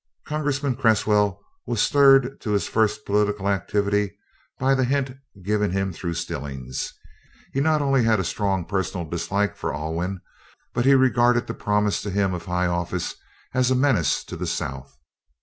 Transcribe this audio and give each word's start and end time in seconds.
Congressman 0.25 0.75
Cresswell 0.75 1.39
was 1.67 1.79
stirred 1.79 2.41
to 2.41 2.53
his 2.53 2.67
first 2.67 3.05
political 3.05 3.47
activity 3.47 4.13
by 4.57 4.73
the 4.73 4.83
hint 4.83 5.11
given 5.43 5.69
him 5.69 5.93
through 5.93 6.15
Stillings. 6.15 6.91
He 7.53 7.61
not 7.61 7.83
only 7.83 8.03
had 8.03 8.19
a 8.19 8.23
strong 8.23 8.65
personal 8.65 9.07
dislike 9.07 9.55
for 9.55 9.71
Alwyn, 9.75 10.21
but 10.73 10.85
he 10.85 10.95
regarded 10.95 11.45
the 11.45 11.53
promise 11.53 12.01
to 12.01 12.09
him 12.09 12.33
of 12.33 12.47
a 12.47 12.49
high 12.49 12.65
office 12.65 13.13
as 13.53 13.69
a 13.69 13.75
menace 13.75 14.23
to 14.23 14.35
the 14.35 14.47
South. 14.47 14.97